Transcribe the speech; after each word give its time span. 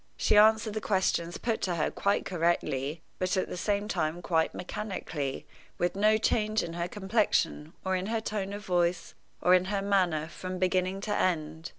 She 0.17 0.35
answered 0.35 0.73
the 0.73 0.81
questions 0.81 1.37
put 1.37 1.61
to 1.61 1.75
her 1.75 1.91
quite 1.91 2.25
correctly, 2.25 3.03
but 3.19 3.37
at 3.37 3.47
the 3.49 3.55
same 3.55 3.87
time 3.87 4.23
quite 4.23 4.55
mechanically, 4.55 5.45
with 5.77 5.95
no 5.95 6.17
change 6.17 6.63
in 6.63 6.73
her 6.73 6.87
complexion, 6.87 7.73
or 7.85 7.95
in 7.95 8.07
her 8.07 8.19
tone 8.19 8.51
of 8.51 8.65
voice, 8.65 9.13
or 9.43 9.53
in 9.53 9.65
her 9.65 9.83
manner, 9.83 10.27
from 10.27 10.57
beginning 10.57 11.01
to 11.01 11.15
end. 11.15 11.69